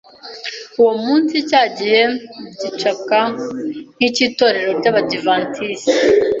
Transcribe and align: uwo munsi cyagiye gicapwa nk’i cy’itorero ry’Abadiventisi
uwo 0.79 0.93
munsi 1.03 1.35
cyagiye 1.49 2.01
gicapwa 2.61 3.19
nk’i 3.95 4.09
cy’itorero 4.15 4.69
ry’Abadiventisi 4.79 5.91